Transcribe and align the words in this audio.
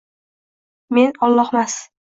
Men— 0.97 1.13
Ollohmas 1.29 1.81